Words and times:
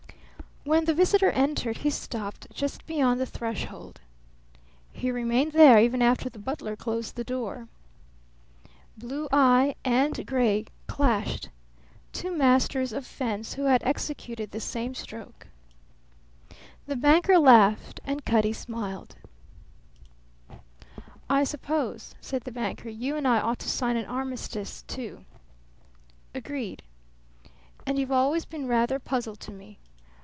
When 0.63 0.85
the 0.85 0.93
visitor 0.93 1.31
entered 1.31 1.77
he 1.77 1.89
stopped 1.89 2.45
just 2.53 2.85
beyond 2.85 3.19
the 3.19 3.25
threshold. 3.25 3.99
He 4.93 5.09
remained 5.09 5.53
there 5.53 5.79
even 5.79 6.03
after 6.03 6.29
the 6.29 6.37
butler 6.37 6.75
closed 6.75 7.15
the 7.15 7.23
door. 7.23 7.67
Blue 8.95 9.27
eye 9.31 9.73
and 9.83 10.23
gray 10.27 10.65
clashed; 10.85 11.49
two 12.13 12.31
masters 12.31 12.93
of 12.93 13.07
fence 13.07 13.53
who 13.55 13.63
had 13.65 13.81
executed 13.83 14.51
the 14.51 14.59
same 14.59 14.93
stroke. 14.93 15.47
The 16.85 16.95
banker 16.95 17.39
laughed 17.39 17.99
and 18.05 18.23
Cutty 18.23 18.53
smiled. 18.53 19.15
"I 21.27 21.43
suppose," 21.43 22.13
said 22.21 22.43
the 22.43 22.51
banker, 22.51 22.87
"you 22.87 23.15
and 23.15 23.27
I 23.27 23.39
ought 23.39 23.59
to 23.59 23.67
sign 23.69 23.97
an 23.97 24.05
armistice, 24.05 24.83
too." 24.83 25.25
"Agreed." 26.35 26.83
"And 27.83 27.97
you've 27.97 28.11
always 28.11 28.45
been 28.45 28.67
rather 28.67 28.97
a 28.97 29.01
puzzle 29.01 29.35
to 29.37 29.51
me. 29.51 29.79